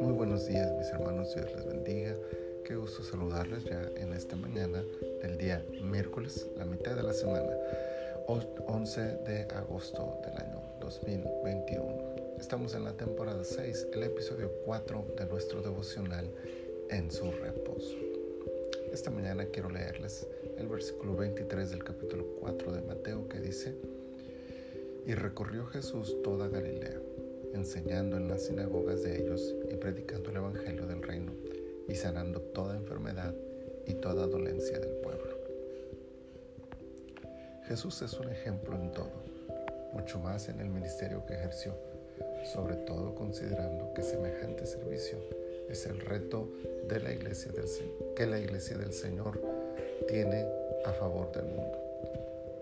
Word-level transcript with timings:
Muy 0.00 0.12
buenos 0.12 0.46
días 0.46 0.72
mis 0.78 0.88
hermanos, 0.90 1.34
Dios 1.34 1.52
les 1.52 1.66
bendiga. 1.66 2.14
Qué 2.64 2.76
gusto 2.76 3.02
saludarles 3.02 3.64
ya 3.64 3.90
en 3.96 4.12
esta 4.12 4.36
mañana 4.36 4.84
del 5.20 5.36
día 5.36 5.64
miércoles, 5.82 6.46
la 6.56 6.64
mitad 6.64 6.94
de 6.94 7.02
la 7.02 7.12
semana, 7.12 7.50
11 8.28 9.00
de 9.00 9.42
agosto 9.52 10.20
del 10.24 10.38
año 10.38 10.62
2021. 10.80 12.36
Estamos 12.38 12.76
en 12.76 12.84
la 12.84 12.92
temporada 12.92 13.42
6, 13.42 13.88
el 13.92 14.04
episodio 14.04 14.52
4 14.64 15.04
de 15.18 15.26
nuestro 15.26 15.60
devocional 15.60 16.30
en 16.90 17.10
su 17.10 17.32
reposo. 17.32 17.96
Esta 18.92 19.10
mañana 19.10 19.46
quiero 19.46 19.70
leerles 19.70 20.28
el 20.56 20.68
versículo 20.68 21.16
23 21.16 21.70
del 21.70 21.82
capítulo 21.82 22.26
4 22.40 22.72
de 22.72 22.82
Mateo 22.82 23.26
que 23.28 23.40
dice, 23.40 23.74
y 25.06 25.14
recorrió 25.14 25.66
Jesús 25.66 26.16
toda 26.22 26.48
Galilea, 26.48 27.00
enseñando 27.54 28.16
en 28.16 28.28
las 28.28 28.44
sinagogas 28.44 29.02
de 29.02 29.20
ellos 29.20 29.54
y 29.70 29.76
predicando 29.76 30.30
el 30.30 30.36
Evangelio 30.36 30.86
del 30.86 31.02
reino 31.02 31.32
y 31.88 31.94
sanando 31.94 32.40
toda 32.40 32.76
enfermedad 32.76 33.34
y 33.86 33.94
toda 33.94 34.26
dolencia 34.26 34.78
del 34.78 34.94
pueblo. 34.96 35.36
Jesús 37.66 38.02
es 38.02 38.12
un 38.14 38.28
ejemplo 38.28 38.76
en 38.76 38.92
todo, 38.92 39.12
mucho 39.92 40.18
más 40.18 40.48
en 40.48 40.60
el 40.60 40.68
ministerio 40.68 41.24
que 41.26 41.34
ejerció, 41.34 41.74
sobre 42.44 42.76
todo 42.76 43.14
considerando 43.14 43.92
que 43.94 44.02
semejante 44.02 44.66
servicio 44.66 45.18
es 45.68 45.86
el 45.86 46.00
reto 46.00 46.48
de 46.88 47.00
la 47.00 47.12
iglesia 47.12 47.50
del, 47.52 47.64
que 48.14 48.26
la 48.26 48.38
iglesia 48.38 48.76
del 48.76 48.92
Señor 48.92 49.40
tiene 50.06 50.46
a 50.84 50.92
favor 50.92 51.32
del 51.32 51.46
mundo. 51.46 51.78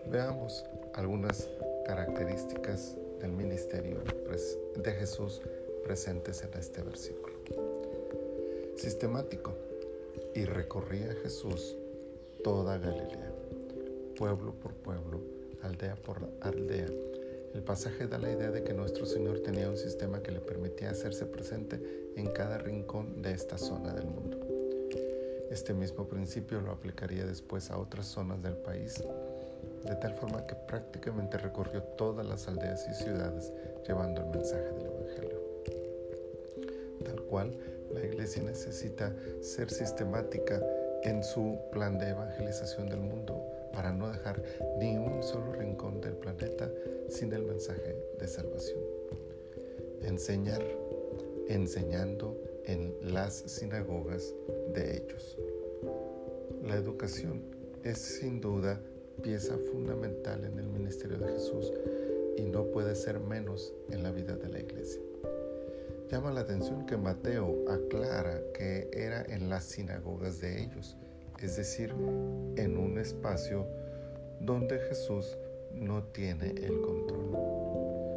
Veamos 0.06 0.64
algunas 0.94 1.48
características 1.90 2.96
del 3.20 3.32
ministerio 3.32 3.98
de 4.76 4.92
Jesús 4.92 5.42
presentes 5.82 6.40
en 6.44 6.56
este 6.56 6.82
versículo. 6.82 7.34
Sistemático. 8.76 9.52
Y 10.36 10.44
recorría 10.44 11.12
Jesús 11.20 11.76
toda 12.44 12.78
Galilea, 12.78 13.32
pueblo 14.16 14.52
por 14.52 14.72
pueblo, 14.74 15.20
aldea 15.64 15.96
por 15.96 16.18
aldea. 16.42 16.86
El 17.54 17.62
pasaje 17.64 18.06
da 18.06 18.18
la 18.18 18.30
idea 18.30 18.52
de 18.52 18.62
que 18.62 18.72
nuestro 18.72 19.04
Señor 19.04 19.40
tenía 19.40 19.68
un 19.68 19.76
sistema 19.76 20.22
que 20.22 20.30
le 20.30 20.38
permitía 20.38 20.90
hacerse 20.90 21.26
presente 21.26 22.12
en 22.14 22.28
cada 22.28 22.58
rincón 22.58 23.20
de 23.20 23.32
esta 23.32 23.58
zona 23.58 23.92
del 23.92 24.06
mundo. 24.06 24.38
Este 25.50 25.74
mismo 25.74 26.06
principio 26.06 26.60
lo 26.60 26.70
aplicaría 26.70 27.26
después 27.26 27.68
a 27.72 27.78
otras 27.78 28.06
zonas 28.06 28.40
del 28.44 28.54
país 28.54 29.02
de 29.84 29.94
tal 29.96 30.14
forma 30.14 30.46
que 30.46 30.54
prácticamente 30.54 31.38
recorrió 31.38 31.82
todas 31.82 32.26
las 32.26 32.46
aldeas 32.48 32.86
y 32.88 32.94
ciudades 32.94 33.52
llevando 33.86 34.20
el 34.20 34.28
mensaje 34.28 34.62
del 34.62 34.86
Evangelio. 34.86 35.40
Tal 37.04 37.22
cual, 37.22 37.56
la 37.92 38.04
iglesia 38.04 38.42
necesita 38.42 39.14
ser 39.40 39.70
sistemática 39.70 40.60
en 41.02 41.24
su 41.24 41.58
plan 41.72 41.98
de 41.98 42.10
evangelización 42.10 42.88
del 42.88 43.00
mundo 43.00 43.42
para 43.72 43.92
no 43.92 44.10
dejar 44.10 44.42
ni 44.78 44.96
un 44.96 45.22
solo 45.22 45.52
rincón 45.52 46.00
del 46.00 46.14
planeta 46.14 46.70
sin 47.08 47.32
el 47.32 47.42
mensaje 47.42 47.96
de 48.18 48.28
salvación. 48.28 48.80
Enseñar, 50.02 50.62
enseñando 51.48 52.36
en 52.66 52.94
las 53.02 53.34
sinagogas 53.34 54.34
de 54.74 54.98
ellos. 54.98 55.36
La 56.62 56.76
educación 56.76 57.42
es 57.82 57.98
sin 57.98 58.40
duda 58.40 58.80
pieza 59.22 59.56
fundamental 59.70 60.44
en 60.44 60.58
el 60.58 60.66
ministerio 60.66 61.18
de 61.18 61.32
Jesús 61.32 61.72
y 62.36 62.42
no 62.42 62.64
puede 62.66 62.94
ser 62.94 63.20
menos 63.20 63.72
en 63.90 64.02
la 64.02 64.10
vida 64.10 64.36
de 64.36 64.48
la 64.48 64.60
iglesia. 64.60 65.00
Llama 66.10 66.32
la 66.32 66.40
atención 66.40 66.86
que 66.86 66.96
Mateo 66.96 67.64
aclara 67.68 68.40
que 68.54 68.90
era 68.92 69.22
en 69.22 69.48
las 69.48 69.64
sinagogas 69.64 70.40
de 70.40 70.62
ellos, 70.62 70.96
es 71.40 71.56
decir, 71.56 71.90
en 72.56 72.76
un 72.76 72.98
espacio 72.98 73.66
donde 74.40 74.78
Jesús 74.78 75.36
no 75.74 76.02
tiene 76.04 76.50
el 76.50 76.80
control. 76.80 77.30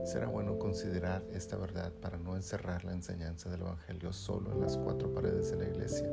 Será 0.06 0.28
bueno 0.28 0.58
considerar 0.58 1.24
esta 1.34 1.56
verdad 1.56 1.92
para 2.02 2.18
no 2.18 2.36
encerrar 2.36 2.84
la 2.84 2.94
enseñanza 2.94 3.50
del 3.50 3.62
Evangelio 3.62 4.12
solo 4.12 4.52
en 4.52 4.62
las 4.62 4.78
cuatro 4.78 5.14
paredes 5.14 5.52
de 5.52 5.58
la 5.58 5.70
iglesia 5.70 6.10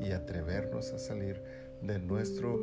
y 0.00 0.10
atrevernos 0.12 0.92
a 0.92 0.98
salir 0.98 1.40
de 1.82 1.98
nuestro 1.98 2.60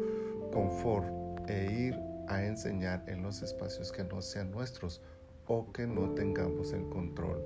confort 0.52 1.29
e 1.50 1.72
ir 1.74 2.00
a 2.28 2.46
enseñar 2.46 3.04
en 3.08 3.24
los 3.24 3.42
espacios 3.42 3.92
que 3.92 4.04
no 4.04 4.22
sean 4.22 4.52
nuestros 4.52 5.02
o 5.48 5.72
que 5.72 5.88
no 5.88 6.12
tengamos 6.12 6.74
el 6.74 6.88
control 6.90 7.44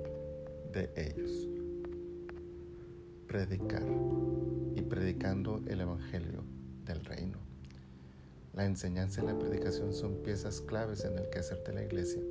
de 0.74 0.92
ellos. 0.96 1.48
Predicar 3.28 3.88
y 4.76 4.82
predicando 4.82 5.64
el 5.68 5.82
Evangelio 5.82 6.44
del 6.86 7.06
Reino. 7.06 7.38
La 8.54 8.66
enseñanza 8.66 9.24
y 9.24 9.26
la 9.26 9.40
predicación 9.40 9.94
son 9.94 10.22
piezas 10.22 10.60
claves 10.60 11.06
en 11.06 11.18
el 11.18 11.30
quehacer 11.30 11.64
de 11.64 11.74
la 11.74 11.84
iglesia, 11.84 12.22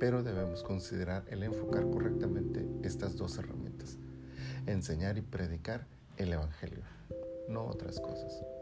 pero 0.00 0.24
debemos 0.24 0.64
considerar 0.64 1.24
el 1.28 1.44
enfocar 1.44 1.88
correctamente 1.88 2.66
estas 2.82 3.16
dos 3.16 3.38
herramientas. 3.38 3.98
Enseñar 4.66 5.16
y 5.16 5.22
predicar 5.22 5.86
el 6.16 6.32
Evangelio, 6.32 6.82
no 7.48 7.66
otras 7.66 8.00
cosas. 8.00 8.53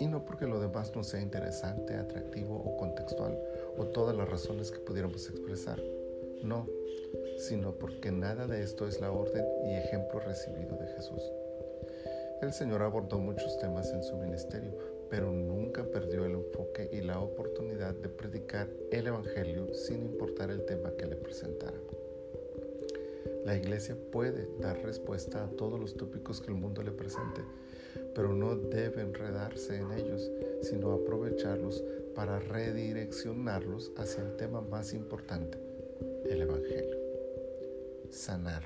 Y 0.00 0.08
no 0.08 0.24
porque 0.24 0.46
lo 0.46 0.58
demás 0.58 0.96
no 0.96 1.04
sea 1.04 1.20
interesante, 1.20 1.94
atractivo 1.94 2.56
o 2.56 2.76
contextual, 2.76 3.38
o 3.76 3.84
todas 3.84 4.16
las 4.16 4.28
razones 4.28 4.70
que 4.70 4.80
pudiéramos 4.80 5.28
expresar. 5.28 5.80
No, 6.42 6.66
sino 7.38 7.72
porque 7.72 8.10
nada 8.10 8.46
de 8.46 8.62
esto 8.62 8.88
es 8.88 9.00
la 9.00 9.12
orden 9.12 9.44
y 9.64 9.74
ejemplo 9.74 10.20
recibido 10.20 10.76
de 10.76 10.86
Jesús. 10.88 11.22
El 12.40 12.54
Señor 12.54 12.82
abordó 12.82 13.18
muchos 13.18 13.58
temas 13.58 13.92
en 13.92 14.02
su 14.02 14.16
ministerio, 14.16 14.72
pero 15.10 15.30
nunca 15.30 15.84
perdió 15.84 16.24
el 16.24 16.32
enfoque 16.32 16.88
y 16.90 17.02
la 17.02 17.20
oportunidad 17.20 17.94
de 17.94 18.08
predicar 18.08 18.68
el 18.90 19.06
Evangelio 19.06 19.74
sin 19.74 20.02
importar 20.02 20.50
el 20.50 20.64
tema 20.64 20.92
que 20.96 21.04
le 21.04 21.16
presentara. 21.16 21.78
La 23.44 23.56
iglesia 23.56 23.96
puede 24.12 24.48
dar 24.60 24.82
respuesta 24.82 25.44
a 25.44 25.48
todos 25.48 25.80
los 25.80 25.96
tópicos 25.96 26.40
que 26.40 26.48
el 26.48 26.58
mundo 26.58 26.82
le 26.82 26.92
presente, 26.92 27.40
pero 28.14 28.34
no 28.34 28.54
debe 28.54 29.00
enredarse 29.00 29.76
en 29.76 29.92
ellos, 29.92 30.30
sino 30.62 30.92
aprovecharlos 30.92 31.82
para 32.14 32.38
redireccionarlos 32.38 33.92
hacia 33.96 34.22
el 34.24 34.36
tema 34.36 34.60
más 34.60 34.92
importante, 34.92 35.58
el 36.28 36.42
Evangelio. 36.42 36.96
Sanar 38.10 38.62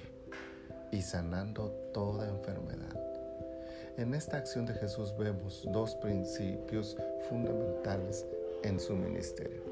y 0.90 1.02
sanando 1.02 1.70
toda 1.92 2.28
enfermedad. 2.28 3.00
En 3.96 4.12
esta 4.12 4.38
acción 4.38 4.66
de 4.66 4.74
Jesús 4.74 5.14
vemos 5.16 5.62
dos 5.72 5.94
principios 5.96 6.96
fundamentales 7.28 8.26
en 8.64 8.80
su 8.80 8.94
ministerio. 8.96 9.62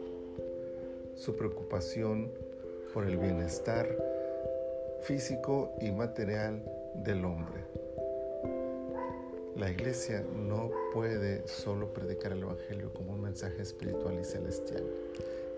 Su 1.16 1.34
preocupación 1.34 2.30
por 2.94 3.06
el 3.06 3.16
bienestar 3.16 4.11
físico 5.12 5.76
y 5.78 5.90
material 5.90 6.64
del 6.94 7.22
hombre. 7.26 7.66
La 9.56 9.70
iglesia 9.70 10.24
no 10.34 10.70
puede 10.94 11.46
solo 11.46 11.92
predicar 11.92 12.32
el 12.32 12.40
Evangelio 12.40 12.94
como 12.94 13.12
un 13.12 13.20
mensaje 13.20 13.60
espiritual 13.60 14.18
y 14.18 14.24
celestial. 14.24 14.82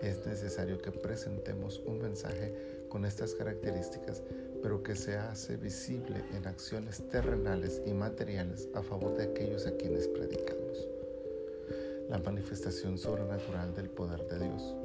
Es 0.01 0.25
necesario 0.25 0.81
que 0.81 0.91
presentemos 0.91 1.81
un 1.85 1.99
mensaje 1.99 2.53
con 2.89 3.05
estas 3.05 3.33
características, 3.33 4.23
pero 4.61 4.83
que 4.83 4.97
se 4.97 5.15
hace 5.15 5.55
visible 5.55 6.21
en 6.35 6.47
acciones 6.47 7.07
terrenales 7.09 7.81
y 7.85 7.93
materiales 7.93 8.67
a 8.73 8.83
favor 8.83 9.15
de 9.15 9.23
aquellos 9.23 9.65
a 9.67 9.77
quienes 9.77 10.09
predicamos. 10.09 10.85
La 12.09 12.17
manifestación 12.17 12.97
sobrenatural 12.97 13.73
del 13.73 13.89
poder 13.89 14.27
de 14.27 14.49
Dios. 14.49 14.75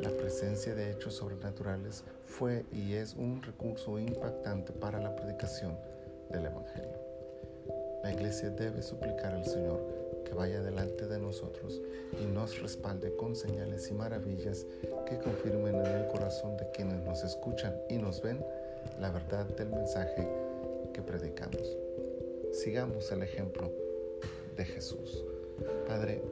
La 0.00 0.10
presencia 0.10 0.76
de 0.76 0.92
hechos 0.92 1.14
sobrenaturales 1.14 2.04
fue 2.24 2.64
y 2.72 2.94
es 2.94 3.14
un 3.14 3.42
recurso 3.42 3.98
impactante 3.98 4.72
para 4.72 5.00
la 5.00 5.16
predicación 5.16 5.76
del 6.30 6.46
Evangelio. 6.46 6.98
La 8.04 8.12
iglesia 8.12 8.50
debe 8.50 8.80
suplicar 8.80 9.32
al 9.32 9.44
Señor 9.44 9.80
que 10.24 10.34
vaya 10.34 10.62
delante 10.62 11.08
de 11.08 11.18
nosotros 11.18 11.80
y 12.20 12.26
nos 12.26 12.60
respalde 12.62 13.16
con 13.16 13.34
señales 13.34 13.90
y 13.90 13.94
maravillas 13.94 14.66
que 15.04 15.18
confirmen 15.18 15.74
en 15.74 15.86
el 15.86 16.06
corazón 16.06 16.56
de 16.56 16.70
quienes 16.70 17.02
nos 17.02 17.24
escuchan 17.24 17.74
y 17.88 17.96
nos 17.96 18.22
ven 18.22 18.44
la 19.00 19.10
verdad 19.10 19.46
del 19.46 19.70
mensaje 19.70 20.28
que 20.94 21.02
predicamos. 21.02 21.76
Sigamos 22.52 23.10
el 23.10 23.24
ejemplo 23.24 23.72
de 24.56 24.64
Jesús. 24.64 25.24
Padre, 25.88 26.22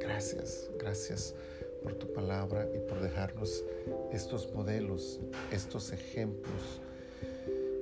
gracias, 0.00 0.68
gracias 0.76 1.34
por 1.82 1.94
tu 1.94 2.12
palabra 2.12 2.68
y 2.74 2.78
por 2.78 3.00
dejarnos 3.00 3.64
estos 4.12 4.52
modelos, 4.54 5.20
estos 5.50 5.92
ejemplos 5.92 6.80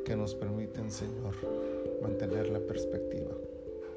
que 0.04 0.16
nos 0.16 0.34
permiten, 0.34 0.90
Señor, 0.90 1.34
mantener 2.02 2.48
la 2.48 2.60
perspectiva. 2.60 3.32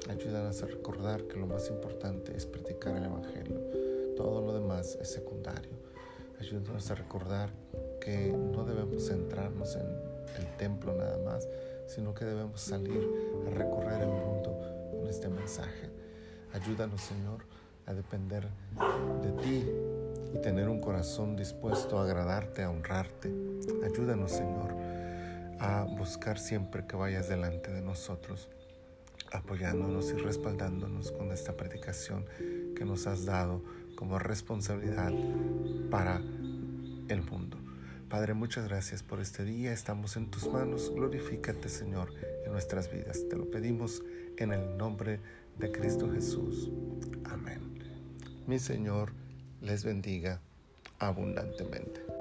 Ayúdanos 0.08 0.62
a 0.62 0.66
recordar 0.66 1.24
que 1.24 1.38
lo 1.38 1.46
más 1.46 1.68
importante 1.70 2.36
es 2.36 2.46
predicar 2.46 2.96
el 2.96 3.04
Evangelio. 3.04 3.60
Todo 4.16 4.40
lo 4.42 4.52
demás 4.52 4.98
es 5.00 5.10
secundario. 5.10 5.72
Ayúdanos 6.40 6.90
a 6.90 6.96
recordar 6.96 7.50
que 8.00 8.32
no 8.32 8.64
debemos 8.64 9.06
centrarnos 9.06 9.76
en 9.76 9.86
el 10.38 10.56
templo 10.58 10.92
nada 10.92 11.18
más, 11.18 11.48
sino 11.86 12.12
que 12.14 12.24
debemos 12.24 12.60
salir 12.60 13.08
a 13.46 13.50
recorrer 13.50 14.02
el 14.02 14.08
mundo 14.08 14.58
con 14.90 15.06
este 15.08 15.28
mensaje. 15.28 15.88
Ayúdanos, 16.52 17.00
Señor, 17.00 17.44
a 17.86 17.94
depender 17.94 18.48
de 19.22 19.32
ti 19.42 19.91
y 20.34 20.38
tener 20.40 20.68
un 20.68 20.80
corazón 20.80 21.36
dispuesto 21.36 21.98
a 21.98 22.04
agradarte, 22.04 22.62
a 22.62 22.70
honrarte. 22.70 23.32
Ayúdanos, 23.84 24.32
Señor, 24.32 24.74
a 25.58 25.84
buscar 25.84 26.38
siempre 26.38 26.86
que 26.86 26.96
vayas 26.96 27.28
delante 27.28 27.70
de 27.70 27.82
nosotros, 27.82 28.48
apoyándonos 29.32 30.10
y 30.10 30.14
respaldándonos 30.14 31.12
con 31.12 31.32
esta 31.32 31.56
predicación 31.56 32.24
que 32.76 32.84
nos 32.84 33.06
has 33.06 33.24
dado 33.24 33.62
como 33.94 34.18
responsabilidad 34.18 35.12
para 35.90 36.20
el 37.08 37.22
mundo. 37.22 37.58
Padre, 38.08 38.34
muchas 38.34 38.68
gracias 38.68 39.02
por 39.02 39.20
este 39.20 39.44
día. 39.44 39.72
Estamos 39.72 40.16
en 40.16 40.30
tus 40.30 40.46
manos. 40.46 40.92
Glorifícate, 40.94 41.68
Señor, 41.68 42.12
en 42.44 42.52
nuestras 42.52 42.92
vidas. 42.92 43.26
Te 43.30 43.36
lo 43.36 43.50
pedimos 43.50 44.02
en 44.36 44.52
el 44.52 44.76
nombre 44.76 45.20
de 45.58 45.72
Cristo 45.72 46.10
Jesús. 46.10 46.70
Amén. 47.24 47.78
Mi 48.46 48.58
Señor 48.58 49.12
les 49.62 49.84
bendiga 49.84 50.40
abundantemente. 50.98 52.11